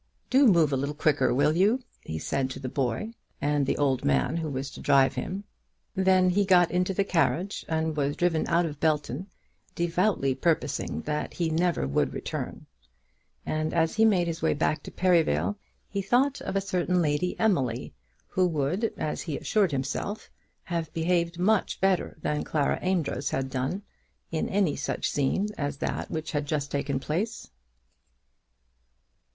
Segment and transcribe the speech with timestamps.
[0.31, 4.03] "Do move a little quicker; will you?" he said to the boy and the old
[4.03, 5.43] man who was to drive him.
[5.93, 9.27] Then he got into the carriage, and was driven out of Belton,
[9.75, 12.65] devoutly purposing that he never would return;
[13.45, 17.39] and as he made his way back to Perivale he thought of a certain Lady
[17.39, 17.93] Emily,
[18.29, 20.31] who would, as he assured himself,
[20.63, 23.83] have behaved much better than Clara Amedroz had done
[24.31, 27.51] in any such scene as that which had just taken place.